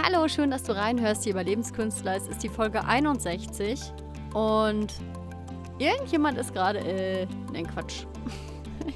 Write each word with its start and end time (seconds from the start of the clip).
Hallo, 0.00 0.28
schön, 0.28 0.52
dass 0.52 0.62
du 0.62 0.76
reinhörst 0.76 1.24
hier 1.24 1.34
bei 1.34 1.42
Lebenskünstler. 1.42 2.14
Es 2.14 2.28
ist 2.28 2.44
die 2.44 2.48
Folge 2.48 2.84
61 2.84 3.80
und 4.32 4.94
irgendjemand 5.78 6.38
ist 6.38 6.54
gerade. 6.54 6.78
Äh, 6.78 7.26
nein, 7.52 7.66
Quatsch. 7.66 8.04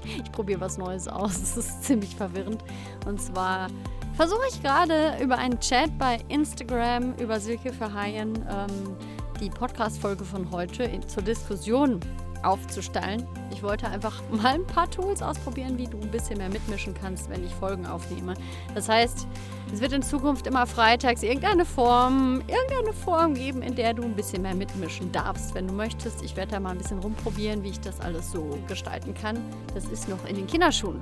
Ich 0.04 0.32
probiere 0.32 0.60
was 0.60 0.78
Neues 0.78 1.06
aus. 1.08 1.36
Es 1.42 1.56
ist 1.56 1.84
ziemlich 1.84 2.14
verwirrend. 2.14 2.62
Und 3.04 3.20
zwar 3.20 3.66
versuche 4.14 4.42
ich 4.48 4.62
gerade 4.62 5.16
über 5.20 5.36
einen 5.36 5.58
Chat 5.60 5.96
bei 5.98 6.18
Instagram 6.28 7.14
über 7.16 7.38
Silke 7.40 7.72
Verheyen 7.72 8.34
ähm, 8.48 8.96
die 9.40 9.50
Podcast-Folge 9.50 10.24
von 10.24 10.50
heute 10.50 10.84
in, 10.84 11.06
zur 11.08 11.24
Diskussion 11.24 12.00
aufzustellen. 12.44 13.26
Ich 13.50 13.62
wollte 13.62 13.88
einfach 13.88 14.22
mal 14.30 14.54
ein 14.54 14.66
paar 14.66 14.90
Tools 14.90 15.22
ausprobieren, 15.22 15.78
wie 15.78 15.86
du 15.86 15.98
ein 16.00 16.10
bisschen 16.10 16.38
mehr 16.38 16.48
mitmischen 16.48 16.94
kannst, 16.94 17.28
wenn 17.30 17.44
ich 17.44 17.54
Folgen 17.54 17.86
aufnehme. 17.86 18.34
Das 18.74 18.88
heißt, 18.88 19.26
es 19.72 19.80
wird 19.80 19.92
in 19.92 20.02
Zukunft 20.02 20.46
immer 20.46 20.66
freitags 20.66 21.22
irgendeine 21.22 21.64
Form, 21.64 22.42
irgendeine 22.46 22.92
Form 22.92 23.34
geben, 23.34 23.62
in 23.62 23.74
der 23.74 23.94
du 23.94 24.02
ein 24.02 24.14
bisschen 24.14 24.42
mehr 24.42 24.54
mitmischen 24.54 25.10
darfst, 25.12 25.54
wenn 25.54 25.66
du 25.66 25.74
möchtest. 25.74 26.22
Ich 26.22 26.36
werde 26.36 26.52
da 26.52 26.60
mal 26.60 26.70
ein 26.70 26.78
bisschen 26.78 26.98
rumprobieren, 26.98 27.62
wie 27.62 27.70
ich 27.70 27.80
das 27.80 28.00
alles 28.00 28.30
so 28.30 28.58
gestalten 28.68 29.14
kann. 29.14 29.38
Das 29.74 29.86
ist 29.86 30.08
noch 30.08 30.24
in 30.26 30.36
den 30.36 30.46
Kinderschuhen. 30.46 31.00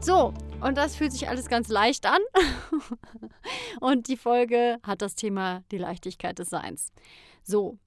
So, 0.00 0.32
und 0.60 0.76
das 0.76 0.96
fühlt 0.96 1.12
sich 1.12 1.28
alles 1.28 1.48
ganz 1.48 1.68
leicht 1.68 2.06
an. 2.06 2.20
und 3.80 4.08
die 4.08 4.16
Folge 4.16 4.78
hat 4.82 5.02
das 5.02 5.14
Thema 5.14 5.62
die 5.70 5.78
Leichtigkeit 5.78 6.38
des 6.38 6.50
Seins. 6.50 6.92
So, 7.42 7.78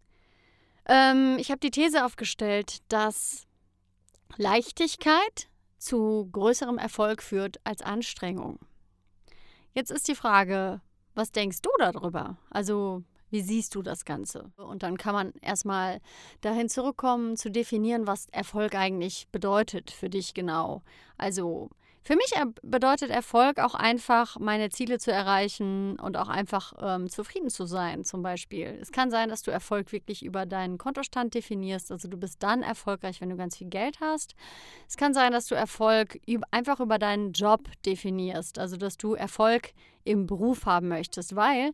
ähm, 0.87 1.37
ich 1.39 1.51
habe 1.51 1.59
die 1.59 1.71
These 1.71 2.05
aufgestellt, 2.05 2.79
dass 2.89 3.47
Leichtigkeit 4.37 5.49
zu 5.77 6.29
größerem 6.31 6.77
Erfolg 6.77 7.21
führt 7.21 7.59
als 7.63 7.81
Anstrengung. 7.81 8.59
Jetzt 9.73 9.91
ist 9.91 10.07
die 10.07 10.15
Frage, 10.15 10.81
was 11.13 11.31
denkst 11.31 11.61
du 11.61 11.69
darüber? 11.79 12.37
Also, 12.49 13.03
wie 13.29 13.41
siehst 13.41 13.75
du 13.75 13.81
das 13.81 14.05
Ganze? 14.05 14.51
Und 14.57 14.83
dann 14.83 14.97
kann 14.97 15.13
man 15.13 15.33
erstmal 15.41 15.99
dahin 16.41 16.69
zurückkommen, 16.69 17.37
zu 17.37 17.51
definieren, 17.51 18.07
was 18.07 18.27
Erfolg 18.31 18.75
eigentlich 18.75 19.27
bedeutet 19.31 19.91
für 19.91 20.09
dich 20.09 20.33
genau. 20.33 20.83
Also, 21.17 21.69
für 22.07 22.15
mich 22.15 22.31
bedeutet 22.61 23.09
Erfolg 23.09 23.57
auch 23.57 23.73
einfach, 23.73 24.37
meine 24.39 24.69
Ziele 24.69 24.99
zu 24.99 25.11
erreichen 25.11 25.99
und 25.99 26.17
auch 26.17 26.29
einfach 26.29 26.73
ähm, 26.79 27.09
zufrieden 27.09 27.49
zu 27.49 27.65
sein, 27.65 28.03
zum 28.03 28.21
Beispiel. 28.21 28.77
Es 28.79 28.91
kann 28.91 29.09
sein, 29.09 29.27
dass 29.27 29.41
du 29.41 29.49
Erfolg 29.49 29.91
wirklich 29.91 30.23
über 30.23 30.45
deinen 30.45 30.77
Kontostand 30.77 31.33
definierst. 31.33 31.91
Also 31.91 32.07
du 32.07 32.17
bist 32.17 32.43
dann 32.43 32.61
erfolgreich, 32.61 33.21
wenn 33.21 33.31
du 33.31 33.35
ganz 33.35 33.57
viel 33.57 33.69
Geld 33.69 34.01
hast. 34.01 34.35
Es 34.87 34.97
kann 34.97 35.15
sein, 35.15 35.31
dass 35.31 35.47
du 35.47 35.55
Erfolg 35.55 36.19
einfach 36.51 36.79
über 36.79 36.99
deinen 36.99 37.31
Job 37.31 37.61
definierst. 37.87 38.59
Also 38.59 38.77
dass 38.77 38.97
du 38.97 39.15
Erfolg 39.15 39.73
im 40.03 40.27
Beruf 40.27 40.67
haben 40.67 40.89
möchtest, 40.89 41.35
weil 41.35 41.71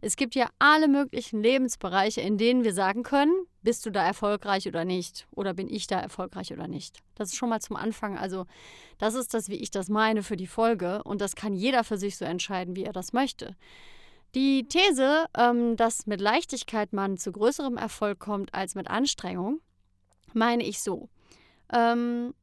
es 0.00 0.16
gibt 0.16 0.34
ja 0.34 0.48
alle 0.58 0.88
möglichen 0.88 1.42
Lebensbereiche, 1.42 2.22
in 2.22 2.38
denen 2.38 2.64
wir 2.64 2.72
sagen 2.72 3.02
können, 3.02 3.34
bist 3.64 3.84
du 3.86 3.90
da 3.90 4.04
erfolgreich 4.04 4.68
oder 4.68 4.84
nicht? 4.84 5.26
Oder 5.32 5.54
bin 5.54 5.68
ich 5.68 5.86
da 5.86 5.98
erfolgreich 5.98 6.52
oder 6.52 6.68
nicht? 6.68 7.02
Das 7.16 7.30
ist 7.30 7.36
schon 7.36 7.48
mal 7.48 7.60
zum 7.60 7.76
Anfang. 7.76 8.16
Also, 8.16 8.46
das 8.98 9.14
ist 9.14 9.34
das, 9.34 9.48
wie 9.48 9.56
ich 9.56 9.70
das 9.70 9.88
meine 9.88 10.22
für 10.22 10.36
die 10.36 10.46
Folge. 10.46 11.02
Und 11.02 11.20
das 11.20 11.34
kann 11.34 11.54
jeder 11.54 11.82
für 11.82 11.98
sich 11.98 12.16
so 12.16 12.24
entscheiden, 12.24 12.76
wie 12.76 12.84
er 12.84 12.92
das 12.92 13.12
möchte. 13.12 13.56
Die 14.34 14.68
These, 14.68 15.26
ähm, 15.36 15.76
dass 15.76 16.06
mit 16.06 16.20
Leichtigkeit 16.20 16.92
man 16.92 17.16
zu 17.16 17.32
größerem 17.32 17.76
Erfolg 17.76 18.18
kommt 18.18 18.52
als 18.52 18.74
mit 18.74 18.88
Anstrengung, 18.88 19.60
meine 20.32 20.64
ich 20.64 20.80
so. 20.80 21.08
Ähm, 21.72 22.34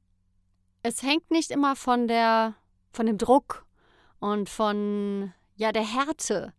es 0.84 1.04
hängt 1.04 1.30
nicht 1.30 1.52
immer 1.52 1.76
von 1.76 2.08
der, 2.08 2.56
von 2.92 3.06
dem 3.06 3.18
Druck 3.18 3.66
und 4.20 4.50
von 4.50 5.34
ja, 5.56 5.72
der 5.72 5.86
Härte 5.86 6.54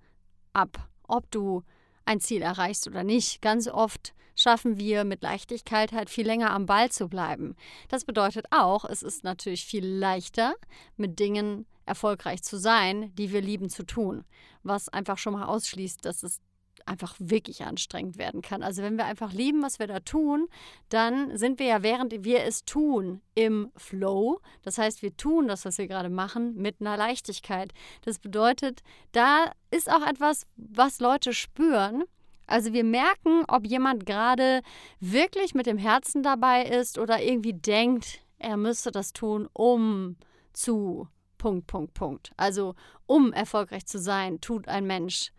ab, 0.53 0.89
ob 1.09 1.31
du 1.31 1.65
ein 2.05 2.21
Ziel 2.21 2.43
erreichst 2.43 2.87
oder 2.87 3.05
nicht. 3.05 3.43
Ganz 3.43 3.69
oft 3.69 4.15
schaffen 4.35 4.79
wir 4.79 5.05
mit 5.05 5.23
Leichtigkeit 5.23 5.93
halt 5.93 6.11
viel 6.11 6.27
länger 6.27 6.51
am 6.51 6.67
Ball 6.67 6.91
zu 6.91 7.09
bleiben. 7.09 7.57
Das 7.89 8.05
bedeutet 8.05 8.47
auch, 8.51 8.85
es 8.85 9.03
ist 9.03 9.25
natürlich 9.25 9.65
viel 9.65 9.87
leichter, 9.87 10.55
mit 10.97 11.19
Dingen 11.19 11.67
erfolgreich 11.85 12.43
zu 12.43 12.59
sein, 12.59 13.15
die 13.15 13.33
wir 13.33 13.41
lieben 13.41 13.69
zu 13.69 13.85
tun. 13.85 14.25
Was 14.63 14.89
einfach 14.89 15.19
schon 15.19 15.35
mal 15.35 15.47
ausschließt, 15.47 16.05
dass 16.05 16.23
es 16.23 16.41
einfach 16.87 17.15
wirklich 17.19 17.65
anstrengend 17.65 18.19
werden 18.19 18.43
kann. 18.43 18.63
Also 18.63 18.83
wenn 18.83 18.97
wir 18.97 19.05
einfach 19.05 19.33
lieben, 19.33 19.63
was 19.63 19.79
wir 19.79 19.87
da 19.87 20.01
tun, 20.01 20.49
dann 20.89 21.37
sind 21.37 21.59
wir 21.59 21.67
ja, 21.67 21.83
während 21.83 22.25
wir 22.25 22.45
es 22.45 22.65
tun, 22.65 23.21
im 23.35 23.71
Flow. 23.77 24.41
Das 24.63 24.79
heißt, 24.79 25.03
wir 25.03 25.17
tun 25.17 25.49
das, 25.49 25.65
was 25.65 25.79
wir 25.79 25.89
gerade 25.89 26.11
machen, 26.11 26.55
mit 26.57 26.81
einer 26.81 26.97
Leichtigkeit. 26.97 27.73
Das 28.05 28.19
bedeutet, 28.19 28.83
da 29.13 29.53
ist 29.71 29.91
auch 29.91 30.07
etwas, 30.07 30.47
was 30.57 31.01
Leute 31.01 31.33
spüren. 31.33 32.05
Also 32.47 32.73
wir 32.73 32.85
merken, 32.85 33.45
ob 33.49 33.67
jemand 33.67 34.05
gerade 34.05 34.63
wirklich 35.01 35.55
mit 35.55 35.67
dem 35.67 35.79
Herzen 35.79 36.23
dabei 36.23 36.65
ist 36.65 36.99
oder 36.99 37.23
irgendwie 37.23 37.55
denkt, 37.55 38.21
er 38.39 38.57
müsste 38.57 38.91
das 38.91 39.13
tun, 39.13 39.49
um 39.53 40.17
zu 40.53 41.09
Punkt, 41.39 41.67
Punkt, 41.67 41.95
Punkt. 41.95 42.33
Also 42.37 42.75
um 43.07 43.33
erfolgreich 43.33 43.87
zu 43.87 43.99
sein, 43.99 44.41
tut 44.41 44.69
ein 44.69 44.87
Mensch 44.87 45.33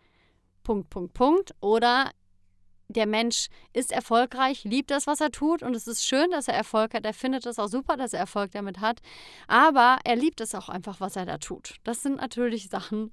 Punkt, 0.64 0.90
Punkt, 0.90 1.14
Punkt. 1.14 1.56
Oder 1.62 2.12
der 2.90 3.08
Mensch 3.08 3.48
ist 3.74 3.92
erfolgreich, 3.92 4.64
liebt 4.64 4.92
das, 4.92 5.08
was 5.08 5.22
er 5.22 5.32
tut 5.32 5.64
und 5.64 5.76
es 5.76 5.88
ist 5.88 6.06
schön, 6.06 6.32
dass 6.32 6.48
er 6.48 6.54
Erfolg 6.54 6.94
hat. 6.94 7.06
Er 7.06 7.14
findet 7.14 7.46
es 7.46 7.60
auch 7.60 7.68
super, 7.68 7.98
dass 7.98 8.14
er 8.14 8.20
Erfolg 8.20 8.52
damit 8.52 8.80
hat. 8.80 9.02
Aber 9.48 9.98
er 10.04 10.16
liebt 10.16 10.42
es 10.42 10.56
auch 10.56 10.70
einfach, 10.70 11.00
was 11.00 11.16
er 11.16 11.26
da 11.26 11.38
tut. 11.38 11.76
Das 11.84 12.04
sind 12.04 12.18
natürlich 12.18 12.70
Sachen, 12.70 13.12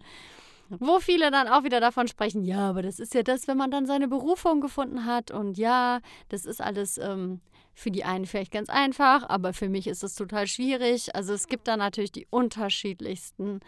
wo 0.68 1.00
viele 1.00 1.30
dann 1.30 1.48
auch 1.48 1.64
wieder 1.64 1.80
davon 1.80 2.06
sprechen, 2.06 2.44
ja, 2.44 2.70
aber 2.70 2.82
das 2.82 3.00
ist 3.00 3.14
ja 3.14 3.24
das, 3.24 3.48
wenn 3.48 3.56
man 3.56 3.72
dann 3.72 3.86
seine 3.86 4.06
Berufung 4.06 4.60
gefunden 4.60 5.04
hat 5.04 5.32
und 5.32 5.58
ja, 5.58 6.00
das 6.28 6.46
ist 6.46 6.60
alles 6.60 6.96
ähm, 6.98 7.40
für 7.74 7.90
die 7.90 8.04
einen 8.04 8.26
vielleicht 8.26 8.52
ganz 8.52 8.68
einfach, 8.68 9.28
aber 9.28 9.52
für 9.52 9.68
mich 9.68 9.88
ist 9.88 10.04
es 10.04 10.14
total 10.14 10.46
schwierig. 10.46 11.14
Also 11.14 11.32
es 11.32 11.48
gibt 11.48 11.66
da 11.66 11.76
natürlich 11.76 12.12
die 12.12 12.26
unterschiedlichsten 12.30 13.60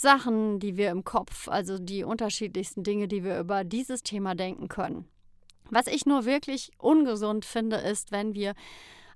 Sachen, 0.00 0.60
die 0.60 0.78
wir 0.78 0.90
im 0.90 1.04
Kopf, 1.04 1.46
also 1.46 1.78
die 1.78 2.04
unterschiedlichsten 2.04 2.82
Dinge, 2.82 3.06
die 3.06 3.22
wir 3.22 3.38
über 3.38 3.64
dieses 3.64 4.02
Thema 4.02 4.34
denken 4.34 4.68
können. 4.68 5.06
Was 5.68 5.88
ich 5.88 6.06
nur 6.06 6.24
wirklich 6.24 6.70
ungesund 6.78 7.44
finde, 7.44 7.76
ist, 7.76 8.10
wenn 8.10 8.34
wir 8.34 8.54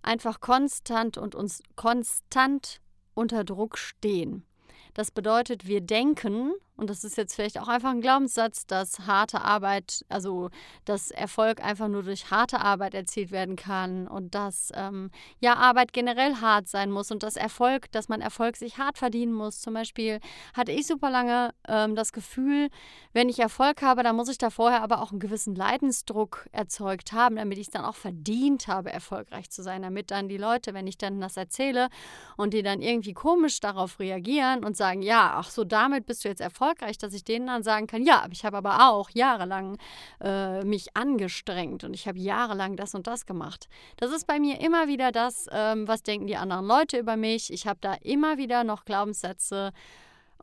einfach 0.03 0.41
konstant 0.41 1.17
und 1.17 1.35
uns 1.35 1.63
konstant 1.75 2.83
unter 3.15 3.45
Druck 3.45 3.79
stehen. 3.79 4.45
Das 4.93 5.11
bedeutet, 5.11 5.67
wir 5.67 5.81
denken, 5.81 6.53
und 6.77 6.91
das 6.91 7.05
ist 7.05 7.17
jetzt 7.17 7.37
vielleicht 7.37 7.61
auch 7.61 7.69
einfach 7.69 7.91
ein 7.91 8.01
Glaubenssatz, 8.01 8.67
dass 8.67 9.01
harte 9.07 9.43
Arbeit, 9.43 10.05
also 10.09 10.51
dass 10.85 11.13
Erfolg 11.13 11.63
einfach 11.63 11.87
nur 11.87 12.03
durch 12.03 12.33
harte 12.33 12.61
Arbeit 12.61 12.95
erzielt 12.95 13.31
werden 13.31 13.55
kann 13.55 14.09
und 14.09 14.35
dass 14.35 14.73
ähm, 14.75 15.11
ja 15.39 15.55
Arbeit 15.55 15.93
generell 15.93 16.37
hart 16.41 16.67
sein 16.69 16.91
muss 16.91 17.13
und 17.13 17.23
dass 17.23 17.37
Erfolg, 17.37 17.93
dass 17.93 18.09
man 18.09 18.21
Erfolg 18.21 18.57
sich 18.57 18.77
hart 18.77 18.99
verdienen 18.99 19.33
muss. 19.33 19.61
Zum 19.61 19.73
Beispiel 19.73 20.19
hatte 20.53 20.73
ich 20.73 20.89
super 20.89 21.11
lange 21.11 21.55
ähm, 21.69 21.95
das 21.95 22.13
Gefühl, 22.13 22.71
wenn 23.13 23.29
ich 23.29 23.39
Erfolg 23.39 23.81
habe, 23.81 24.03
dann 24.03 24.17
muss 24.17 24.29
ich 24.29 24.39
da 24.39 24.51
vorher 24.51 24.83
aber 24.83 25.01
auch 25.01 25.13
einen 25.13 25.21
gewissen 25.21 25.55
Leidensdruck 25.55 26.49
erzeugt 26.51 27.13
haben, 27.13 27.37
damit 27.37 27.59
ich 27.59 27.69
es 27.69 27.73
dann 27.73 27.85
auch 27.85 27.95
verdient 27.95 28.67
habe, 28.67 28.93
erfolgreich 28.93 29.49
zu 29.49 29.63
sein, 29.63 29.83
damit 29.83 30.11
dann 30.11 30.29
die 30.29 30.39
Leute, 30.39 30.75
wenn 30.75 30.89
ich 30.89 30.99
dann 30.99 31.21
das 31.21 31.37
erzähle 31.37 31.89
und 32.37 32.53
die 32.53 32.65
dann 32.65 32.83
irgendwie 32.83 33.13
komisch 33.13 33.61
darauf 33.61 34.01
reagieren 34.01 34.65
und 34.65 34.77
sagen, 34.77 35.03
ja, 35.03 35.35
ach 35.37 35.51
so, 35.51 35.63
damit 35.63 36.07
bist 36.07 36.25
du 36.25 36.29
jetzt 36.29 36.41
erfolgreich 36.41 36.64
erfolgreich, 36.65 36.99
dass 36.99 37.13
ich 37.13 37.25
denen 37.25 37.47
dann 37.47 37.63
sagen 37.63 37.87
kann, 37.87 38.05
ja, 38.05 38.27
ich 38.31 38.45
habe 38.45 38.57
aber 38.57 38.91
auch 38.91 39.11
jahrelang 39.11 39.79
äh, 40.21 40.65
mich 40.65 40.97
angestrengt 40.97 41.85
und 41.85 41.95
ich 41.95 42.09
habe 42.09 42.19
jahrelang 42.19 42.77
das 42.77 42.95
und 42.95 43.07
das 43.07 43.27
gemacht. 43.27 43.69
Das 43.97 44.11
ist 44.13 44.27
bei 44.27 44.39
mir 44.39 44.61
immer 44.61 44.89
wieder 44.89 45.13
das, 45.13 45.47
ähm, 45.53 45.87
was 45.87 46.03
denken 46.03 46.27
die 46.27 46.37
anderen 46.37 46.67
Leute 46.67 46.99
über 46.99 47.17
mich. 47.17 47.53
Ich 47.53 47.67
habe 47.67 47.79
da 47.81 47.95
immer 47.95 48.39
wieder 48.39 48.65
noch 48.65 48.85
Glaubenssätze, 48.85 49.73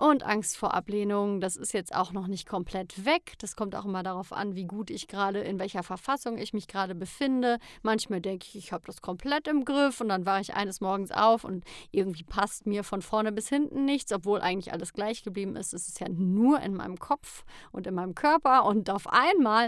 und 0.02 0.24
Angst 0.24 0.58
vor 0.58 0.74
Ablehnung, 0.74 1.42
das 1.42 1.56
ist 1.56 1.74
jetzt 1.74 1.94
auch 1.94 2.12
noch 2.12 2.26
nicht 2.26 2.48
komplett 2.48 3.06
weg. 3.06 3.34
Das 3.38 3.56
kommt 3.56 3.76
auch 3.76 3.86
immer 3.86 4.02
darauf 4.02 4.34
an, 4.34 4.56
wie 4.56 4.66
gut 4.66 4.90
ich 4.90 5.08
gerade, 5.08 5.42
in 5.42 5.60
welcher 5.60 5.84
Verfassung 5.84 6.40
ich 6.40 6.54
mich 6.54 6.68
gerade 6.68 6.96
befinde. 6.96 7.60
Manchmal 7.84 8.20
denke 8.20 8.48
ich, 8.50 8.56
ich 8.56 8.72
habe 8.72 8.84
das 8.88 9.04
komplett 9.04 9.48
im 9.48 9.64
Griff 9.64 10.02
und 10.02 10.10
dann 10.10 10.26
wache 10.26 10.42
ich 10.42 10.56
eines 10.56 10.82
Morgens 10.82 11.12
auf 11.12 11.44
und 11.44 11.64
irgendwie 11.92 12.24
passt 12.24 12.66
mir 12.66 12.84
von 12.84 13.04
vorne 13.04 13.32
bis 13.32 13.48
hinten 13.48 13.86
nichts, 13.86 14.12
obwohl 14.12 14.42
eigentlich 14.42 14.74
alles 14.74 14.94
gleich 14.94 15.22
geblieben 15.22 15.56
ist. 15.56 15.72
Es 15.72 15.88
ist 15.88 16.00
ja 16.00 16.10
nur 16.10 16.60
in 16.62 16.74
meinem 16.74 16.98
Kopf 16.98 17.46
und 17.72 17.86
in 17.86 17.94
meinem 17.94 18.16
Körper 18.16 18.66
und 18.66 18.90
auf 18.90 19.06
einmal 19.06 19.66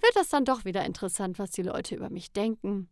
wird 0.00 0.16
das 0.16 0.30
dann 0.30 0.46
doch 0.46 0.64
wieder 0.64 0.86
interessant, 0.86 1.38
was 1.38 1.50
die 1.50 1.62
Leute 1.62 1.94
über 1.96 2.08
mich 2.08 2.32
denken 2.32 2.88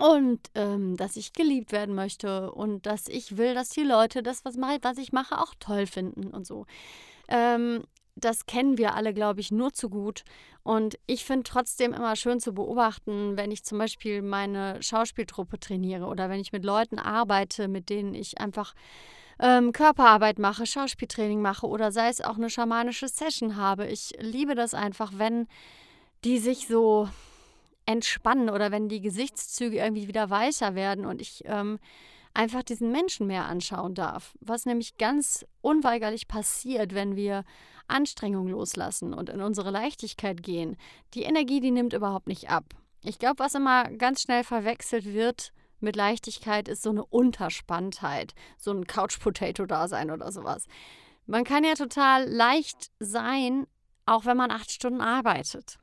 und 0.00 0.40
ähm, 0.54 0.96
dass 0.96 1.16
ich 1.16 1.34
geliebt 1.34 1.72
werden 1.72 1.94
möchte 1.94 2.52
und 2.52 2.86
dass 2.86 3.06
ich 3.06 3.36
will, 3.36 3.54
dass 3.54 3.68
die 3.68 3.82
Leute 3.82 4.22
das, 4.22 4.44
was, 4.44 4.56
was 4.56 4.98
ich 4.98 5.12
mache, 5.12 5.38
auch 5.38 5.54
toll 5.60 5.86
finden 5.86 6.28
und 6.28 6.46
so. 6.46 6.66
Ähm, 7.28 7.84
das 8.16 8.46
kennen 8.46 8.78
wir 8.78 8.94
alle, 8.94 9.14
glaube 9.14 9.40
ich, 9.40 9.50
nur 9.50 9.72
zu 9.72 9.88
gut. 9.88 10.24
Und 10.62 10.98
ich 11.06 11.24
finde 11.24 11.44
trotzdem 11.44 11.92
immer 11.92 12.16
schön 12.16 12.40
zu 12.40 12.54
beobachten, 12.54 13.36
wenn 13.36 13.50
ich 13.50 13.62
zum 13.64 13.78
Beispiel 13.78 14.22
meine 14.22 14.82
Schauspieltruppe 14.82 15.58
trainiere 15.58 16.06
oder 16.06 16.28
wenn 16.28 16.40
ich 16.40 16.52
mit 16.52 16.64
Leuten 16.64 16.98
arbeite, 16.98 17.68
mit 17.68 17.88
denen 17.88 18.14
ich 18.14 18.40
einfach 18.40 18.74
ähm, 19.38 19.72
Körperarbeit 19.72 20.38
mache, 20.38 20.66
Schauspieltraining 20.66 21.40
mache 21.40 21.66
oder 21.66 21.92
sei 21.92 22.08
es 22.08 22.20
auch 22.20 22.36
eine 22.36 22.50
schamanische 22.50 23.08
Session 23.08 23.56
habe. 23.56 23.86
Ich 23.86 24.12
liebe 24.18 24.54
das 24.54 24.74
einfach, 24.74 25.12
wenn 25.16 25.46
die 26.24 26.38
sich 26.38 26.66
so 26.66 27.08
entspannen 27.90 28.50
oder 28.50 28.70
wenn 28.70 28.88
die 28.88 29.00
Gesichtszüge 29.00 29.78
irgendwie 29.78 30.08
wieder 30.08 30.30
weicher 30.30 30.74
werden 30.74 31.04
und 31.06 31.20
ich 31.20 31.42
ähm, 31.46 31.78
einfach 32.34 32.62
diesen 32.62 32.92
Menschen 32.92 33.26
mehr 33.26 33.46
anschauen 33.46 33.94
darf. 33.94 34.34
Was 34.40 34.66
nämlich 34.66 34.96
ganz 34.96 35.44
unweigerlich 35.60 36.28
passiert, 36.28 36.94
wenn 36.94 37.16
wir 37.16 37.44
Anstrengung 37.88 38.46
loslassen 38.46 39.12
und 39.12 39.28
in 39.28 39.40
unsere 39.40 39.70
Leichtigkeit 39.70 40.42
gehen. 40.42 40.76
Die 41.14 41.24
Energie, 41.24 41.60
die 41.60 41.72
nimmt 41.72 41.92
überhaupt 41.92 42.28
nicht 42.28 42.48
ab. 42.48 42.64
Ich 43.02 43.18
glaube, 43.18 43.40
was 43.40 43.54
immer 43.54 43.84
ganz 43.90 44.22
schnell 44.22 44.44
verwechselt 44.44 45.06
wird 45.06 45.52
mit 45.80 45.96
Leichtigkeit, 45.96 46.68
ist 46.68 46.82
so 46.82 46.90
eine 46.90 47.04
Unterspanntheit, 47.04 48.34
so 48.58 48.70
ein 48.70 48.86
Couch-Potato-Dasein 48.86 50.10
oder 50.10 50.30
sowas. 50.30 50.66
Man 51.26 51.44
kann 51.44 51.64
ja 51.64 51.74
total 51.74 52.28
leicht 52.28 52.90
sein, 53.00 53.66
auch 54.06 54.24
wenn 54.24 54.36
man 54.36 54.50
acht 54.50 54.70
Stunden 54.70 55.00
arbeitet. 55.00 55.78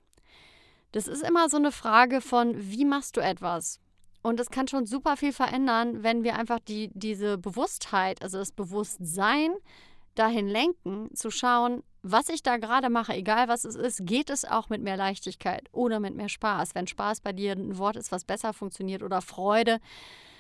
Das 0.97 1.07
ist 1.07 1.21
immer 1.21 1.47
so 1.47 1.57
eine 1.57 1.71
Frage 1.71 2.21
von, 2.21 2.55
wie 2.57 2.83
machst 2.83 3.17
du 3.17 3.21
etwas? 3.21 3.79
Und 4.23 4.39
es 4.39 4.49
kann 4.49 4.67
schon 4.67 4.87
super 4.87 5.15
viel 5.15 5.31
verändern, 5.31 6.01
wenn 6.01 6.23
wir 6.23 6.35
einfach 6.35 6.57
die, 6.57 6.89
diese 6.95 7.37
Bewusstheit, 7.37 8.23
also 8.23 8.39
das 8.39 8.51
Bewusstsein 8.51 9.51
dahin 10.15 10.47
lenken, 10.47 11.13
zu 11.13 11.29
schauen, 11.29 11.83
was 12.01 12.29
ich 12.29 12.41
da 12.41 12.57
gerade 12.57 12.89
mache, 12.89 13.13
egal 13.13 13.47
was 13.47 13.63
es 13.63 13.75
ist, 13.75 14.07
geht 14.07 14.31
es 14.31 14.43
auch 14.43 14.69
mit 14.69 14.81
mehr 14.81 14.97
Leichtigkeit 14.97 15.67
oder 15.71 15.99
mit 15.99 16.15
mehr 16.15 16.29
Spaß. 16.29 16.73
Wenn 16.73 16.87
Spaß 16.87 17.21
bei 17.21 17.31
dir 17.31 17.51
ein 17.51 17.77
Wort 17.77 17.95
ist, 17.95 18.11
was 18.11 18.25
besser 18.25 18.51
funktioniert 18.51 19.03
oder 19.03 19.21
Freude, 19.21 19.77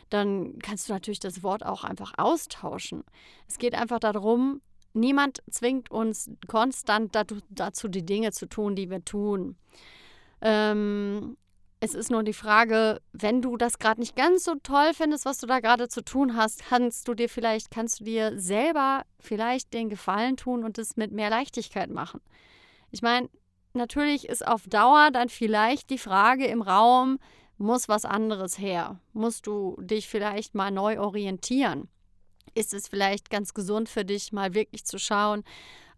dann 0.09 0.57
kannst 0.57 0.89
du 0.89 0.93
natürlich 0.93 1.19
das 1.19 1.43
Wort 1.43 1.63
auch 1.63 1.83
einfach 1.83 2.13
austauschen. 2.17 3.03
Es 3.47 3.59
geht 3.59 3.75
einfach 3.75 3.99
darum, 3.99 4.61
niemand 4.93 5.43
zwingt 5.51 5.91
uns 5.91 6.31
konstant 6.47 7.15
dazu, 7.51 7.87
die 7.89 8.07
Dinge 8.07 8.31
zu 8.31 8.49
tun, 8.49 8.75
die 8.75 8.89
wir 8.89 9.05
tun. 9.05 9.55
Ähm, 10.41 11.37
es 11.79 11.93
ist 11.93 12.09
nur 12.09 12.23
die 12.23 12.33
Frage, 12.33 13.01
wenn 13.13 13.41
du 13.41 13.55
das 13.55 13.77
gerade 13.77 13.99
nicht 13.99 14.15
ganz 14.15 14.43
so 14.43 14.55
toll 14.63 14.91
findest, 14.93 15.25
was 15.25 15.37
du 15.37 15.45
da 15.45 15.59
gerade 15.59 15.87
zu 15.87 16.03
tun 16.03 16.35
hast, 16.35 16.65
kannst 16.67 17.07
du 17.07 17.13
dir 17.13 17.29
vielleicht, 17.29 17.69
kannst 17.69 17.99
du 17.99 18.03
dir 18.03 18.39
selber 18.39 19.03
vielleicht 19.19 19.73
den 19.73 19.89
Gefallen 19.89 20.37
tun 20.37 20.63
und 20.63 20.79
es 20.79 20.97
mit 20.97 21.11
mehr 21.11 21.29
Leichtigkeit 21.29 21.91
machen. 21.91 22.19
Ich 22.91 23.01
meine, 23.03 23.29
natürlich 23.73 24.27
ist 24.27 24.47
auf 24.47 24.63
Dauer 24.67 25.11
dann 25.11 25.29
vielleicht 25.29 25.91
die 25.91 25.99
Frage 25.99 26.47
im 26.47 26.63
Raum, 26.63 27.19
muss 27.57 27.89
was 27.89 28.05
anderes 28.05 28.57
her? 28.57 28.99
Musst 29.13 29.45
du 29.47 29.77
dich 29.79 30.07
vielleicht 30.07 30.55
mal 30.55 30.71
neu 30.71 30.99
orientieren? 30.99 31.89
Ist 32.57 32.73
es 32.73 32.87
vielleicht 32.87 33.29
ganz 33.29 33.53
gesund 33.53 33.87
für 33.87 34.03
dich, 34.03 34.31
mal 34.31 34.53
wirklich 34.53 34.83
zu 34.85 34.97
schauen, 34.97 35.43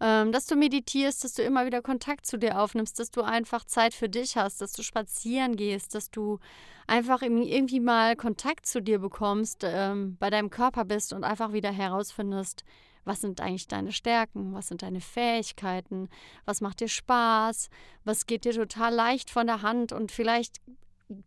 ähm, 0.02 0.32
dass 0.32 0.46
du 0.46 0.56
meditierst, 0.56 1.24
dass 1.24 1.34
du 1.34 1.44
immer 1.44 1.66
wieder 1.66 1.82
Kontakt 1.82 2.26
zu 2.26 2.38
dir 2.38 2.60
aufnimmst, 2.60 3.00
dass 3.00 3.12
du 3.12 3.22
einfach 3.22 3.66
Zeit 3.66 3.94
für 3.94 4.10
dich 4.10 4.38
hast, 4.38 4.62
dass 4.62 4.74
du 4.74 4.84
spazieren 4.84 5.56
gehst, 5.56 5.96
dass 5.96 6.10
du 6.12 6.40
einfach 6.88 7.22
irgendwie 7.22 7.80
mal 7.80 8.16
Kontakt 8.16 8.66
zu 8.66 8.82
dir 8.82 9.00
bekommst, 9.00 9.62
ähm, 9.64 10.18
bei 10.20 10.30
deinem 10.30 10.50
Körper 10.50 10.86
bist 10.86 11.14
und 11.14 11.24
einfach 11.24 11.54
wieder 11.54 11.72
herausfindest, 11.72 12.64
was 13.06 13.22
sind 13.22 13.42
eigentlich 13.42 13.68
deine 13.68 13.92
Stärken, 13.92 14.54
was 14.54 14.68
sind 14.68 14.82
deine 14.82 15.02
Fähigkeiten, 15.02 16.10
was 16.46 16.62
macht 16.62 16.80
dir 16.80 16.88
Spaß, 16.88 17.70
was 18.04 18.26
geht 18.26 18.46
dir 18.46 18.54
total 18.54 18.94
leicht 18.94 19.30
von 19.30 19.48
der 19.48 19.62
Hand 19.62 19.92
und 19.92 20.12
vielleicht 20.12 20.62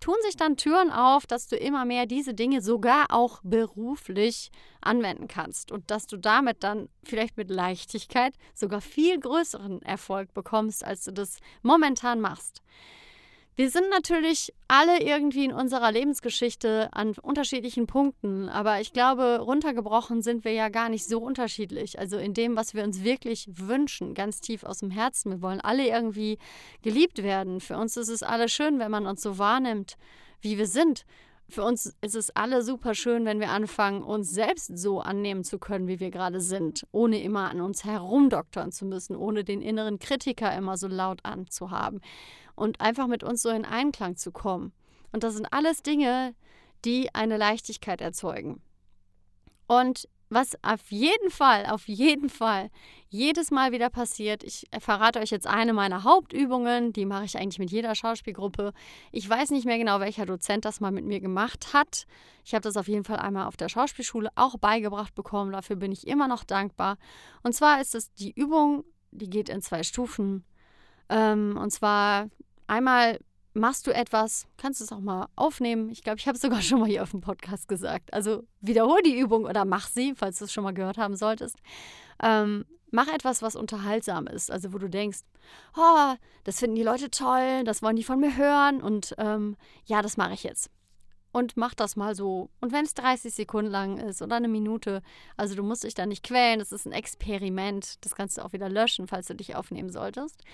tun 0.00 0.14
sich 0.22 0.36
dann 0.36 0.56
Türen 0.56 0.90
auf, 0.90 1.26
dass 1.26 1.48
du 1.48 1.56
immer 1.56 1.84
mehr 1.84 2.06
diese 2.06 2.34
Dinge 2.34 2.62
sogar 2.62 3.06
auch 3.10 3.40
beruflich 3.42 4.50
anwenden 4.80 5.28
kannst 5.28 5.72
und 5.72 5.90
dass 5.90 6.06
du 6.06 6.16
damit 6.16 6.62
dann 6.62 6.88
vielleicht 7.04 7.36
mit 7.36 7.50
Leichtigkeit 7.50 8.34
sogar 8.54 8.80
viel 8.80 9.18
größeren 9.18 9.82
Erfolg 9.82 10.34
bekommst, 10.34 10.84
als 10.84 11.04
du 11.04 11.12
das 11.12 11.38
momentan 11.62 12.20
machst. 12.20 12.62
Wir 13.54 13.68
sind 13.68 13.90
natürlich 13.90 14.54
alle 14.66 15.02
irgendwie 15.02 15.44
in 15.44 15.52
unserer 15.52 15.92
Lebensgeschichte 15.92 16.88
an 16.92 17.12
unterschiedlichen 17.20 17.86
Punkten, 17.86 18.48
aber 18.48 18.80
ich 18.80 18.94
glaube, 18.94 19.40
runtergebrochen 19.40 20.22
sind 20.22 20.46
wir 20.46 20.52
ja 20.52 20.70
gar 20.70 20.88
nicht 20.88 21.06
so 21.06 21.18
unterschiedlich. 21.18 21.98
Also 21.98 22.16
in 22.16 22.32
dem, 22.32 22.56
was 22.56 22.72
wir 22.72 22.82
uns 22.82 23.04
wirklich 23.04 23.46
wünschen, 23.52 24.14
ganz 24.14 24.40
tief 24.40 24.64
aus 24.64 24.78
dem 24.78 24.90
Herzen. 24.90 25.32
Wir 25.32 25.42
wollen 25.42 25.60
alle 25.60 25.86
irgendwie 25.86 26.38
geliebt 26.80 27.22
werden. 27.22 27.60
Für 27.60 27.76
uns 27.76 27.98
ist 27.98 28.08
es 28.08 28.22
alle 28.22 28.48
schön, 28.48 28.78
wenn 28.78 28.90
man 28.90 29.06
uns 29.06 29.20
so 29.20 29.36
wahrnimmt, 29.36 29.98
wie 30.40 30.56
wir 30.56 30.66
sind. 30.66 31.04
Für 31.52 31.64
uns 31.64 31.94
ist 32.00 32.14
es 32.14 32.34
alle 32.34 32.62
super 32.62 32.94
schön, 32.94 33.26
wenn 33.26 33.38
wir 33.38 33.50
anfangen, 33.50 34.02
uns 34.02 34.30
selbst 34.30 34.78
so 34.78 35.02
annehmen 35.02 35.44
zu 35.44 35.58
können, 35.58 35.86
wie 35.86 36.00
wir 36.00 36.10
gerade 36.10 36.40
sind, 36.40 36.86
ohne 36.92 37.22
immer 37.22 37.50
an 37.50 37.60
uns 37.60 37.84
herumdoktern 37.84 38.72
zu 38.72 38.86
müssen, 38.86 39.14
ohne 39.14 39.44
den 39.44 39.60
inneren 39.60 39.98
Kritiker 39.98 40.56
immer 40.56 40.78
so 40.78 40.88
laut 40.88 41.22
anzuhaben 41.24 42.00
und 42.54 42.80
einfach 42.80 43.06
mit 43.06 43.22
uns 43.22 43.42
so 43.42 43.50
in 43.50 43.66
Einklang 43.66 44.16
zu 44.16 44.32
kommen. 44.32 44.72
Und 45.12 45.24
das 45.24 45.34
sind 45.34 45.46
alles 45.52 45.82
Dinge, 45.82 46.34
die 46.86 47.14
eine 47.14 47.36
Leichtigkeit 47.36 48.00
erzeugen. 48.00 48.62
Und 49.66 50.08
was 50.32 50.56
auf 50.62 50.90
jeden 50.90 51.30
Fall, 51.30 51.66
auf 51.66 51.86
jeden 51.88 52.28
Fall 52.28 52.70
jedes 53.08 53.50
Mal 53.50 53.72
wieder 53.72 53.90
passiert, 53.90 54.42
ich 54.42 54.66
verrate 54.78 55.20
euch 55.20 55.30
jetzt 55.30 55.46
eine 55.46 55.72
meiner 55.72 56.04
Hauptübungen, 56.04 56.92
die 56.92 57.04
mache 57.04 57.24
ich 57.24 57.36
eigentlich 57.36 57.58
mit 57.58 57.70
jeder 57.70 57.94
Schauspielgruppe. 57.94 58.72
Ich 59.10 59.28
weiß 59.28 59.50
nicht 59.50 59.66
mehr 59.66 59.76
genau, 59.76 60.00
welcher 60.00 60.24
Dozent 60.24 60.64
das 60.64 60.80
mal 60.80 60.92
mit 60.92 61.04
mir 61.04 61.20
gemacht 61.20 61.74
hat. 61.74 62.06
Ich 62.44 62.54
habe 62.54 62.62
das 62.62 62.76
auf 62.76 62.88
jeden 62.88 63.04
Fall 63.04 63.18
einmal 63.18 63.46
auf 63.46 63.56
der 63.56 63.68
Schauspielschule 63.68 64.30
auch 64.34 64.56
beigebracht 64.56 65.14
bekommen. 65.14 65.52
Dafür 65.52 65.76
bin 65.76 65.92
ich 65.92 66.06
immer 66.06 66.26
noch 66.26 66.44
dankbar. 66.44 66.96
Und 67.42 67.54
zwar 67.54 67.80
ist 67.80 67.94
es 67.94 68.12
die 68.14 68.32
Übung, 68.32 68.84
die 69.10 69.28
geht 69.28 69.50
in 69.50 69.60
zwei 69.60 69.82
Stufen. 69.82 70.44
Ähm, 71.10 71.58
und 71.60 71.70
zwar 71.70 72.30
einmal 72.66 73.18
machst 73.54 73.86
du 73.86 73.94
etwas, 73.94 74.46
kannst 74.56 74.80
du 74.80 74.84
es 74.84 74.92
auch 74.92 75.00
mal 75.00 75.28
aufnehmen. 75.36 75.90
Ich 75.90 76.02
glaube, 76.02 76.18
ich 76.18 76.26
habe 76.26 76.36
es 76.36 76.42
sogar 76.42 76.62
schon 76.62 76.80
mal 76.80 76.88
hier 76.88 77.02
auf 77.02 77.10
dem 77.10 77.20
Podcast 77.20 77.68
gesagt. 77.68 78.12
Also 78.12 78.44
wiederhol 78.60 79.02
die 79.02 79.18
Übung 79.18 79.44
oder 79.44 79.64
mach 79.64 79.88
sie, 79.88 80.14
falls 80.14 80.38
du 80.38 80.44
es 80.44 80.52
schon 80.52 80.64
mal 80.64 80.74
gehört 80.74 80.98
haben 80.98 81.16
solltest. 81.16 81.56
Ähm, 82.22 82.64
mach 82.90 83.08
etwas, 83.08 83.42
was 83.42 83.56
unterhaltsam 83.56 84.26
ist. 84.26 84.50
Also 84.50 84.72
wo 84.72 84.78
du 84.78 84.88
denkst, 84.88 85.20
oh, 85.76 86.14
das 86.44 86.60
finden 86.60 86.76
die 86.76 86.82
Leute 86.82 87.10
toll, 87.10 87.64
das 87.64 87.82
wollen 87.82 87.96
die 87.96 88.04
von 88.04 88.20
mir 88.20 88.36
hören 88.36 88.80
und 88.80 89.14
ähm, 89.18 89.56
ja, 89.84 90.02
das 90.02 90.16
mache 90.16 90.34
ich 90.34 90.44
jetzt. 90.44 90.70
Und 91.32 91.56
mach 91.56 91.72
das 91.72 91.96
mal 91.96 92.14
so. 92.14 92.50
Und 92.60 92.72
wenn 92.72 92.84
es 92.84 92.92
30 92.92 93.32
Sekunden 93.32 93.70
lang 93.70 93.96
ist 93.96 94.20
oder 94.20 94.36
eine 94.36 94.48
Minute, 94.48 95.00
also 95.38 95.54
du 95.54 95.62
musst 95.62 95.82
dich 95.82 95.94
da 95.94 96.04
nicht 96.04 96.22
quälen, 96.22 96.58
das 96.58 96.72
ist 96.72 96.84
ein 96.84 96.92
Experiment. 96.92 98.04
Das 98.04 98.14
kannst 98.14 98.36
du 98.36 98.44
auch 98.44 98.52
wieder 98.52 98.68
löschen, 98.68 99.08
falls 99.08 99.28
du 99.28 99.34
dich 99.34 99.56
aufnehmen 99.56 99.88
solltest. 99.90 100.44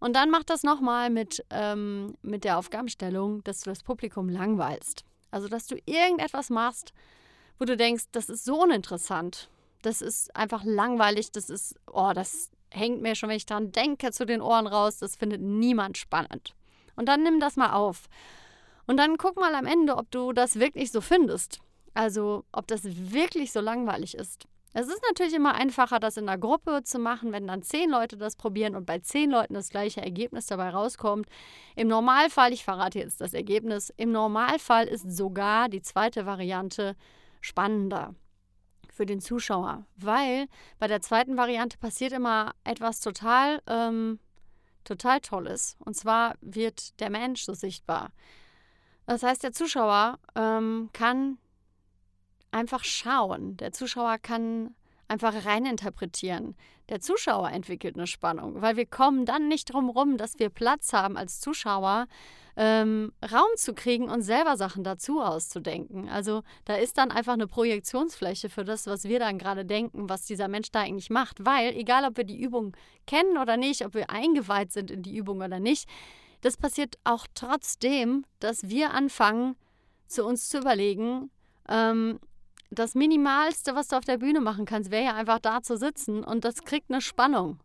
Und 0.00 0.16
dann 0.16 0.30
mach 0.30 0.44
das 0.44 0.62
nochmal 0.62 1.10
mit, 1.10 1.44
ähm, 1.50 2.14
mit 2.22 2.44
der 2.44 2.58
Aufgabenstellung, 2.58 3.44
dass 3.44 3.60
du 3.60 3.70
das 3.70 3.82
Publikum 3.82 4.28
langweilst. 4.28 5.04
Also, 5.30 5.46
dass 5.46 5.66
du 5.66 5.76
irgendetwas 5.84 6.50
machst, 6.50 6.92
wo 7.58 7.66
du 7.66 7.76
denkst, 7.76 8.04
das 8.12 8.30
ist 8.30 8.44
so 8.44 8.62
uninteressant. 8.62 9.50
Das 9.82 10.00
ist 10.00 10.34
einfach 10.34 10.64
langweilig. 10.64 11.30
Das 11.32 11.50
ist, 11.50 11.76
oh, 11.86 12.12
das 12.14 12.50
hängt 12.70 13.02
mir 13.02 13.14
schon, 13.14 13.28
wenn 13.28 13.36
ich 13.36 13.46
dran 13.46 13.72
denke, 13.72 14.10
zu 14.10 14.24
den 14.24 14.40
Ohren 14.40 14.66
raus. 14.66 14.98
Das 14.98 15.16
findet 15.16 15.42
niemand 15.42 15.98
spannend. 15.98 16.54
Und 16.96 17.06
dann 17.06 17.22
nimm 17.22 17.38
das 17.38 17.56
mal 17.56 17.72
auf. 17.72 18.08
Und 18.86 18.96
dann 18.96 19.18
guck 19.18 19.36
mal 19.36 19.54
am 19.54 19.66
Ende, 19.66 19.96
ob 19.96 20.10
du 20.10 20.32
das 20.32 20.58
wirklich 20.58 20.90
so 20.90 21.00
findest. 21.00 21.60
Also, 21.92 22.44
ob 22.52 22.66
das 22.66 22.80
wirklich 22.84 23.52
so 23.52 23.60
langweilig 23.60 24.14
ist. 24.14 24.46
Es 24.72 24.86
ist 24.86 25.02
natürlich 25.08 25.34
immer 25.34 25.54
einfacher, 25.54 25.98
das 25.98 26.16
in 26.16 26.28
einer 26.28 26.38
Gruppe 26.38 26.82
zu 26.84 27.00
machen, 27.00 27.32
wenn 27.32 27.48
dann 27.48 27.62
zehn 27.62 27.90
Leute 27.90 28.16
das 28.16 28.36
probieren 28.36 28.76
und 28.76 28.86
bei 28.86 29.00
zehn 29.00 29.30
Leuten 29.30 29.54
das 29.54 29.70
gleiche 29.70 30.00
Ergebnis 30.00 30.46
dabei 30.46 30.70
rauskommt. 30.70 31.26
Im 31.74 31.88
Normalfall, 31.88 32.52
ich 32.52 32.64
verrate 32.64 33.00
jetzt 33.00 33.20
das 33.20 33.34
Ergebnis, 33.34 33.92
im 33.96 34.12
Normalfall 34.12 34.86
ist 34.86 35.10
sogar 35.10 35.68
die 35.68 35.82
zweite 35.82 36.24
Variante 36.24 36.94
spannender 37.40 38.14
für 38.92 39.06
den 39.06 39.20
Zuschauer, 39.20 39.86
weil 39.96 40.46
bei 40.78 40.86
der 40.86 41.00
zweiten 41.00 41.36
Variante 41.36 41.76
passiert 41.78 42.12
immer 42.12 42.52
etwas 42.62 43.00
total, 43.00 43.60
ähm, 43.66 44.20
total 44.84 45.20
Tolles. 45.20 45.76
Und 45.80 45.96
zwar 45.96 46.36
wird 46.42 47.00
der 47.00 47.10
Mensch 47.10 47.42
so 47.42 47.54
sichtbar. 47.54 48.10
Das 49.06 49.24
heißt, 49.24 49.42
der 49.42 49.52
Zuschauer 49.52 50.20
ähm, 50.36 50.90
kann 50.92 51.38
einfach 52.52 52.84
schauen. 52.84 53.56
Der 53.56 53.72
Zuschauer 53.72 54.18
kann 54.18 54.74
einfach 55.10 55.44
reininterpretieren. 55.44 56.56
Der 56.88 57.00
Zuschauer 57.00 57.50
entwickelt 57.50 57.96
eine 57.96 58.06
Spannung, 58.06 58.62
weil 58.62 58.76
wir 58.76 58.86
kommen 58.86 59.26
dann 59.26 59.48
nicht 59.48 59.72
drum 59.72 59.90
rum, 59.90 60.16
dass 60.16 60.38
wir 60.38 60.50
Platz 60.50 60.92
haben 60.92 61.16
als 61.16 61.40
Zuschauer, 61.40 62.06
ähm, 62.56 63.12
Raum 63.30 63.48
zu 63.56 63.74
kriegen 63.74 64.08
und 64.08 64.22
selber 64.22 64.56
Sachen 64.56 64.84
dazu 64.84 65.20
auszudenken. 65.20 66.08
Also 66.08 66.42
da 66.64 66.74
ist 66.74 66.98
dann 66.98 67.10
einfach 67.10 67.32
eine 67.32 67.46
Projektionsfläche 67.46 68.48
für 68.48 68.64
das, 68.64 68.86
was 68.86 69.04
wir 69.04 69.18
dann 69.18 69.38
gerade 69.38 69.64
denken, 69.64 70.08
was 70.08 70.26
dieser 70.26 70.48
Mensch 70.48 70.70
da 70.70 70.80
eigentlich 70.80 71.10
macht. 71.10 71.44
Weil, 71.44 71.74
egal 71.76 72.04
ob 72.04 72.16
wir 72.16 72.24
die 72.24 72.40
Übung 72.40 72.76
kennen 73.06 73.38
oder 73.38 73.56
nicht, 73.56 73.84
ob 73.84 73.94
wir 73.94 74.10
eingeweiht 74.10 74.72
sind 74.72 74.90
in 74.90 75.02
die 75.02 75.16
Übung 75.16 75.42
oder 75.42 75.60
nicht, 75.60 75.88
das 76.40 76.56
passiert 76.56 76.98
auch 77.04 77.26
trotzdem, 77.34 78.24
dass 78.40 78.68
wir 78.68 78.92
anfangen, 78.92 79.56
zu 80.06 80.24
uns 80.24 80.48
zu 80.48 80.58
überlegen, 80.58 81.30
ähm, 81.68 82.18
das 82.70 82.94
Minimalste, 82.94 83.74
was 83.74 83.88
du 83.88 83.96
auf 83.96 84.04
der 84.04 84.18
Bühne 84.18 84.40
machen 84.40 84.64
kannst, 84.64 84.90
wäre 84.90 85.04
ja 85.04 85.14
einfach 85.14 85.40
da 85.40 85.62
zu 85.62 85.76
sitzen 85.76 86.22
und 86.24 86.44
das 86.44 86.64
kriegt 86.64 86.90
eine 86.90 87.00
Spannung. 87.00 87.58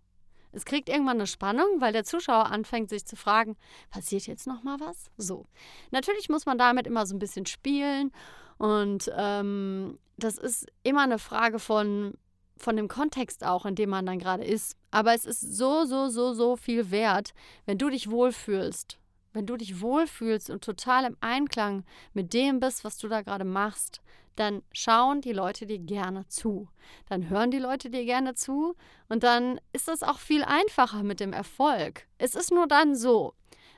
Es 0.51 0.65
kriegt 0.65 0.89
irgendwann 0.89 1.17
eine 1.17 1.27
Spannung, 1.27 1.65
weil 1.79 1.91
der 1.91 2.05
Zuschauer 2.05 2.45
anfängt, 2.45 2.89
sich 2.89 3.05
zu 3.05 3.15
fragen, 3.15 3.57
passiert 3.89 4.25
jetzt 4.25 4.47
noch 4.47 4.63
mal 4.63 4.79
was? 4.79 5.11
So. 5.17 5.45
Natürlich 5.91 6.29
muss 6.29 6.45
man 6.45 6.57
damit 6.57 6.87
immer 6.87 7.05
so 7.05 7.15
ein 7.15 7.19
bisschen 7.19 7.45
spielen 7.45 8.11
und 8.57 9.11
ähm, 9.15 9.99
das 10.17 10.37
ist 10.37 10.65
immer 10.83 11.01
eine 11.01 11.19
Frage 11.19 11.59
von, 11.59 12.13
von 12.57 12.77
dem 12.77 12.87
Kontext 12.87 13.45
auch, 13.45 13.65
in 13.65 13.75
dem 13.75 13.89
man 13.89 14.05
dann 14.05 14.17
gerade 14.17 14.45
ist. 14.45 14.77
Aber 14.91 15.13
es 15.13 15.25
ist 15.25 15.41
so, 15.41 15.85
so, 15.85 16.07
so, 16.07 16.33
so 16.33 16.55
viel 16.55 16.89
wert, 16.89 17.33
wenn 17.65 17.77
du 17.77 17.89
dich 17.89 18.09
wohlfühlst. 18.09 18.97
Wenn 19.35 19.45
du 19.45 19.57
dich 19.57 19.81
wohlfühlst 19.81 20.49
und 20.49 20.63
total 20.63 21.03
im 21.03 21.17
Einklang 21.19 21.83
mit 22.13 22.33
dem 22.33 22.61
bist, 22.61 22.85
was 22.85 22.97
du 22.97 23.09
da 23.09 23.21
gerade 23.21 23.43
machst, 23.43 23.99
dann 24.37 24.63
schauen 24.71 25.19
die 25.19 25.33
Leute 25.33 25.65
dir 25.65 25.77
gerne 25.77 26.25
zu. 26.29 26.69
Dann 27.09 27.29
hören 27.29 27.51
die 27.51 27.59
Leute 27.59 27.89
dir 27.89 28.05
gerne 28.05 28.35
zu 28.35 28.77
und 29.09 29.23
dann 29.23 29.59
ist 29.73 29.89
es 29.89 30.03
auch 30.03 30.19
viel 30.19 30.45
einfacher 30.45 31.03
mit 31.03 31.19
dem 31.19 31.33
Erfolg. 31.33 32.07
Es 32.17 32.33
ist 32.33 32.51
nur 32.51 32.65
dann 32.65 32.95
so, 32.95 33.33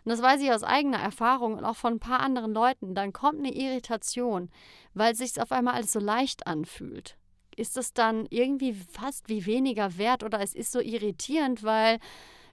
und 0.06 0.12
das 0.12 0.22
weiß 0.22 0.42
ich 0.42 0.52
aus 0.52 0.62
eigener 0.62 1.00
Erfahrung 1.00 1.56
und 1.56 1.66
auch 1.66 1.76
von 1.76 1.94
ein 1.94 2.00
paar 2.00 2.20
anderen 2.20 2.54
Leuten, 2.54 2.94
dann 2.94 3.12
kommt 3.12 3.40
eine 3.40 3.52
Irritation, 3.52 4.52
weil 4.94 5.14
es 5.14 5.18
sich 5.18 5.42
auf 5.42 5.52
einmal 5.52 5.74
alles 5.74 5.92
so 5.92 6.00
leicht 6.00 6.46
anfühlt. 6.46 7.18
Ist 7.56 7.78
es 7.78 7.94
dann 7.94 8.28
irgendwie 8.30 8.76
fast 8.92 9.28
wie 9.28 9.48
weniger 9.48 9.98
wert 9.98 10.22
oder 10.22 10.40
es 10.40 10.54
ist 10.54 10.72
so 10.72 10.82
irritierend, 10.82 11.64
weil 11.64 11.98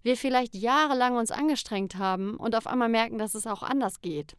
wir 0.04 0.16
vielleicht 0.16 0.54
jahrelang 0.54 1.16
uns 1.16 1.30
angestrengt 1.30 1.96
haben 1.96 2.36
und 2.36 2.54
auf 2.54 2.66
einmal 2.66 2.88
merken, 2.88 3.18
dass 3.18 3.34
es 3.34 3.46
auch 3.46 3.62
anders 3.62 4.00
geht. 4.00 4.36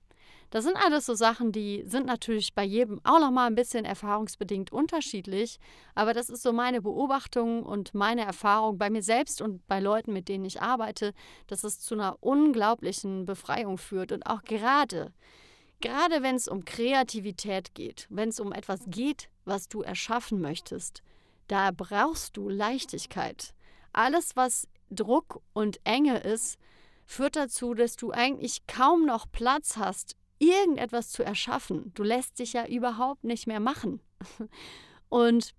Das 0.51 0.63
sind 0.63 0.77
alles 0.77 1.05
so 1.05 1.15
Sachen, 1.15 1.51
die 1.51 1.83
sind 1.85 2.05
natürlich 2.05 2.53
bei 2.53 2.63
jedem 2.63 3.01
auch 3.03 3.19
nochmal 3.19 3.47
ein 3.47 3.55
bisschen 3.55 3.83
erfahrungsbedingt 3.83 4.71
unterschiedlich. 4.71 5.57
Aber 5.95 6.13
das 6.13 6.29
ist 6.29 6.43
so 6.43 6.53
meine 6.53 6.81
Beobachtung 6.81 7.63
und 7.63 7.93
meine 7.93 8.21
Erfahrung 8.21 8.77
bei 8.77 8.89
mir 8.89 9.01
selbst 9.01 9.41
und 9.41 9.67
bei 9.67 9.79
Leuten, 9.79 10.13
mit 10.13 10.29
denen 10.29 10.45
ich 10.45 10.61
arbeite, 10.61 11.13
dass 11.47 11.63
es 11.63 11.79
zu 11.79 11.95
einer 11.95 12.17
unglaublichen 12.21 13.25
Befreiung 13.25 13.77
führt. 13.77 14.11
Und 14.11 14.27
auch 14.27 14.43
gerade, 14.43 15.11
gerade 15.81 16.21
wenn 16.21 16.35
es 16.35 16.47
um 16.47 16.63
Kreativität 16.63 17.73
geht, 17.73 18.07
wenn 18.09 18.29
es 18.29 18.39
um 18.39 18.53
etwas 18.53 18.81
geht, 18.87 19.29
was 19.45 19.67
du 19.67 19.81
erschaffen 19.81 20.39
möchtest, 20.39 21.01
da 21.47 21.71
brauchst 21.71 22.37
du 22.37 22.49
Leichtigkeit. 22.49 23.53
Alles, 23.91 24.35
was 24.35 24.67
Druck 24.89 25.41
und 25.53 25.79
Enge 25.83 26.19
ist, 26.19 26.57
führt 27.05 27.35
dazu, 27.35 27.73
dass 27.73 27.95
du 27.95 28.11
eigentlich 28.11 28.65
kaum 28.67 29.05
noch 29.05 29.31
Platz 29.31 29.77
hast 29.77 30.15
irgendetwas 30.39 31.09
zu 31.09 31.23
erschaffen. 31.23 31.91
Du 31.93 32.03
lässt 32.03 32.39
dich 32.39 32.53
ja 32.53 32.65
überhaupt 32.67 33.23
nicht 33.23 33.47
mehr 33.47 33.59
machen. 33.59 34.01
Und 35.09 35.53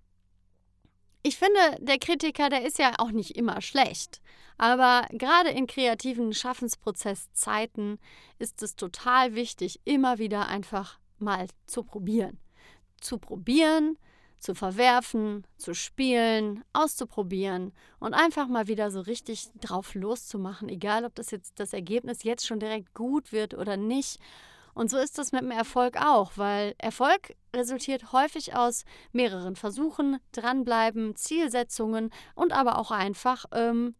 ich 1.23 1.37
finde, 1.37 1.59
der 1.79 1.97
Kritiker, 1.97 2.49
der 2.49 2.65
ist 2.65 2.79
ja 2.79 2.93
auch 2.99 3.11
nicht 3.11 3.35
immer 3.35 3.61
schlecht. 3.61 4.21
Aber 4.57 5.07
gerade 5.11 5.49
in 5.49 5.67
kreativen 5.67 6.33
Schaffensprozesszeiten 6.33 7.99
ist 8.39 8.61
es 8.63 8.75
total 8.75 9.35
wichtig, 9.35 9.79
immer 9.85 10.19
wieder 10.19 10.47
einfach 10.47 10.99
mal 11.19 11.47
zu 11.65 11.83
probieren. 11.83 12.39
Zu 13.01 13.17
probieren, 13.19 13.97
zu 14.39 14.55
verwerfen, 14.55 15.45
zu 15.57 15.73
spielen, 15.73 16.63
auszuprobieren 16.73 17.73
und 17.99 18.13
einfach 18.13 18.47
mal 18.47 18.67
wieder 18.67 18.91
so 18.91 19.01
richtig 19.01 19.49
drauf 19.61 19.95
loszumachen, 19.95 20.69
egal 20.69 21.05
ob 21.05 21.15
das 21.15 21.31
jetzt 21.31 21.59
das 21.59 21.73
Ergebnis 21.73 22.23
jetzt 22.23 22.45
schon 22.45 22.59
direkt 22.59 22.93
gut 22.93 23.31
wird 23.31 23.53
oder 23.53 23.77
nicht. 23.77 24.19
Und 24.73 24.91
so 24.91 24.97
ist 24.97 25.17
das 25.17 25.31
mit 25.31 25.41
dem 25.41 25.49
Erfolg 25.49 25.97
auch, 25.97 26.33
weil 26.35 26.75
Erfolg 26.77 27.35
resultiert 27.55 28.11
häufig 28.11 28.55
aus 28.55 28.85
mehreren 29.11 29.55
Versuchen, 29.55 30.19
dranbleiben, 30.33 31.15
Zielsetzungen 31.15 32.11
und 32.35 32.53
aber 32.53 32.77
auch 32.77 32.91
einfach 32.91 33.45
ähm, 33.53 33.95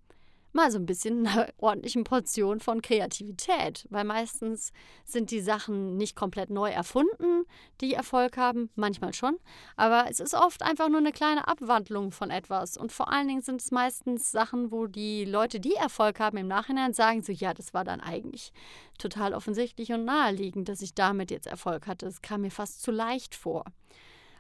mal 0.54 0.72
so 0.72 0.78
ein 0.78 0.86
bisschen 0.86 1.28
einer 1.28 1.48
ordentlichen 1.58 2.04
Portion 2.04 2.60
von 2.60 2.82
Kreativität, 2.82 3.86
weil 3.90 4.04
meistens 4.04 4.72
sind 5.06 5.32
die 5.32 5.42
Sachen 5.42 5.98
nicht 5.98 6.16
komplett 6.16 6.50
neu 6.50 6.70
erfunden, 6.70 7.46
die 7.82 7.94
Erfolg 7.94 8.38
haben, 8.38 8.70
manchmal 8.76 9.14
schon, 9.14 9.38
aber 9.76 10.06
es 10.10 10.20
ist 10.20 10.34
oft 10.34 10.64
einfach 10.64 10.90
nur 10.90 11.00
eine 11.00 11.12
kleine 11.12 11.48
Abwandlung 11.48 12.12
von 12.12 12.32
etwas 12.32 12.78
und 12.78 12.92
vor 12.92 13.12
allen 13.12 13.28
Dingen 13.28 13.42
sind 13.42 13.62
es 13.62 13.72
meistens 13.72 14.32
Sachen, 14.32 14.72
wo 14.72 14.88
die 14.88 15.26
Leute, 15.26 15.60
die 15.60 15.76
Erfolg 15.76 16.20
haben, 16.20 16.38
im 16.38 16.48
Nachhinein 16.48 16.94
sagen 16.94 17.22
so, 17.22 17.32
ja, 17.32 17.54
das 17.54 17.74
war 17.74 17.84
dann 17.84 18.02
eigentlich 18.02 18.52
total 18.98 19.34
offensichtlich 19.34 19.92
und 19.92 20.06
naheliegend, 20.06 20.70
dass 20.70 20.82
ich 20.82 20.94
damit 20.94 21.32
jetzt 21.32 21.48
Erfolg 21.48 21.88
hatte. 21.88 22.08
Es 22.08 22.22
kam 22.22 22.42
mir 22.42 22.52
fast 22.52 22.82
zu 22.82 22.92
leicht 22.92 23.36
vor. 23.36 23.66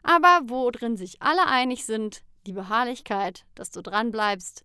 Aber 0.04 0.42
wo 0.46 0.72
drin 0.72 0.98
sich 0.98 1.22
alle 1.22 1.46
einig 1.48 1.86
sind, 1.86 2.24
die 2.46 2.54
Beharrlichkeit, 2.54 3.46
dass 3.56 3.72
du 3.72 3.82
dran 3.82 4.12
bleibst, 4.12 4.64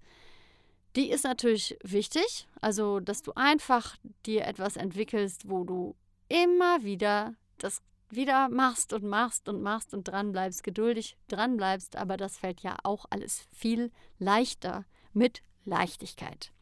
die 0.96 1.10
ist 1.10 1.24
natürlich 1.24 1.76
wichtig, 1.82 2.46
also 2.60 3.00
dass 3.00 3.22
du 3.22 3.32
einfach 3.34 3.96
dir 4.26 4.46
etwas 4.46 4.76
entwickelst, 4.76 5.48
wo 5.48 5.64
du 5.64 5.94
immer 6.28 6.82
wieder 6.82 7.34
das 7.58 7.82
wieder 8.10 8.48
machst 8.48 8.92
und 8.92 9.04
machst 9.04 9.48
und 9.48 9.62
machst 9.62 9.94
und 9.94 10.04
dranbleibst, 10.04 10.62
geduldig 10.62 11.16
dranbleibst, 11.28 11.96
aber 11.96 12.16
das 12.16 12.38
fällt 12.38 12.60
ja 12.60 12.76
auch 12.82 13.06
alles 13.08 13.46
viel 13.52 13.90
leichter 14.18 14.84
mit 15.12 15.42
Leichtigkeit. 15.64 16.52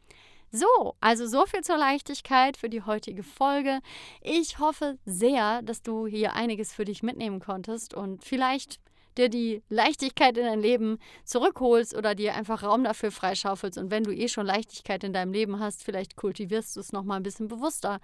So, 0.53 0.95
also 0.99 1.27
so 1.27 1.45
viel 1.45 1.61
zur 1.61 1.77
Leichtigkeit 1.77 2.57
für 2.57 2.69
die 2.69 2.81
heutige 2.81 3.23
Folge. 3.23 3.79
Ich 4.21 4.59
hoffe 4.59 4.97
sehr, 5.05 5.61
dass 5.61 5.81
du 5.81 6.07
hier 6.07 6.33
einiges 6.33 6.73
für 6.73 6.83
dich 6.83 7.03
mitnehmen 7.03 7.39
konntest 7.39 7.93
und 7.93 8.25
vielleicht 8.25 8.80
dir 9.17 9.29
die 9.29 9.63
Leichtigkeit 9.69 10.37
in 10.37 10.45
dein 10.45 10.61
Leben 10.61 10.97
zurückholst 11.25 11.95
oder 11.95 12.15
dir 12.15 12.35
einfach 12.35 12.63
Raum 12.63 12.83
dafür 12.83 13.11
freischaufelst. 13.11 13.77
Und 13.77 13.91
wenn 13.91 14.03
du 14.03 14.11
eh 14.11 14.27
schon 14.27 14.45
Leichtigkeit 14.45 15.03
in 15.03 15.13
deinem 15.13 15.33
Leben 15.33 15.59
hast, 15.59 15.83
vielleicht 15.83 16.15
kultivierst 16.15 16.75
du 16.75 16.79
es 16.79 16.91
nochmal 16.91 17.17
ein 17.17 17.23
bisschen 17.23 17.47
bewusster. 17.47 17.99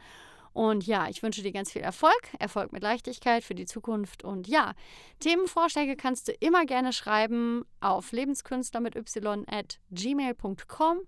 Und 0.53 0.87
ja, 0.87 1.07
ich 1.07 1.21
wünsche 1.21 1.43
dir 1.43 1.51
ganz 1.51 1.71
viel 1.71 1.83
Erfolg, 1.83 2.19
Erfolg 2.39 2.73
mit 2.73 2.81
Leichtigkeit 2.81 3.43
für 3.43 3.53
die 3.53 3.65
Zukunft. 3.65 4.23
Und 4.23 4.47
ja, 4.47 4.73
Themenvorschläge 5.19 5.95
kannst 5.95 6.27
du 6.27 6.31
immer 6.31 6.65
gerne 6.65 6.93
schreiben 6.93 7.63
auf 7.79 8.11
lebenskünstler 8.11 8.79
mit 8.79 8.95
y 8.95 9.45
at 9.47 9.79
gmail.com 9.91 11.01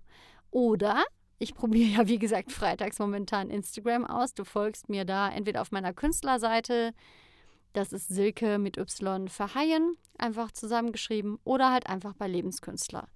oder 0.52 1.04
ich 1.42 1.54
probiere 1.54 1.88
ja, 1.88 2.06
wie 2.06 2.18
gesagt, 2.18 2.52
freitags 2.52 2.98
momentan 2.98 3.50
Instagram 3.50 4.04
aus. 4.06 4.34
Du 4.34 4.44
folgst 4.44 4.88
mir 4.88 5.04
da 5.04 5.28
entweder 5.30 5.62
auf 5.62 5.72
meiner 5.72 5.94
Künstlerseite 5.94 6.92
das 7.72 7.92
ist 7.92 8.08
Silke 8.08 8.58
mit 8.58 8.76
Y 8.76 9.28
verheien, 9.28 9.96
einfach 10.18 10.50
zusammengeschrieben 10.52 11.38
oder 11.44 11.72
halt 11.72 11.86
einfach 11.88 12.14
bei 12.14 12.26
Lebenskünstler. 12.26 13.08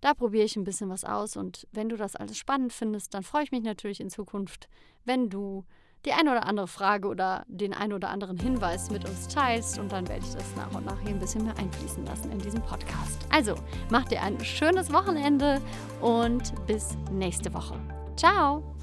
Da 0.00 0.14
probiere 0.14 0.44
ich 0.44 0.56
ein 0.56 0.64
bisschen 0.64 0.88
was 0.88 1.04
aus 1.04 1.36
und 1.36 1.66
wenn 1.72 1.88
du 1.88 1.96
das 1.96 2.16
alles 2.16 2.38
spannend 2.38 2.72
findest, 2.72 3.12
dann 3.12 3.22
freue 3.22 3.44
ich 3.44 3.52
mich 3.52 3.62
natürlich 3.62 4.00
in 4.00 4.08
Zukunft, 4.08 4.68
wenn 5.04 5.28
du 5.28 5.64
die 6.06 6.12
eine 6.12 6.30
oder 6.30 6.46
andere 6.46 6.66
Frage 6.66 7.08
oder 7.08 7.44
den 7.46 7.74
einen 7.74 7.92
oder 7.92 8.08
anderen 8.08 8.38
Hinweis 8.38 8.90
mit 8.90 9.06
uns 9.06 9.28
teilst 9.28 9.78
und 9.78 9.92
dann 9.92 10.08
werde 10.08 10.24
ich 10.24 10.32
das 10.32 10.56
nach 10.56 10.74
und 10.74 10.86
nach 10.86 10.98
hier 11.00 11.10
ein 11.10 11.18
bisschen 11.18 11.44
mehr 11.44 11.58
einfließen 11.58 12.06
lassen 12.06 12.32
in 12.32 12.38
diesem 12.38 12.62
Podcast. 12.62 13.20
Also, 13.30 13.54
mach 13.90 14.04
dir 14.06 14.22
ein 14.22 14.42
schönes 14.42 14.92
Wochenende 14.92 15.60
und 16.00 16.54
bis 16.66 16.96
nächste 17.12 17.52
Woche. 17.52 17.78
Ciao! 18.16 18.79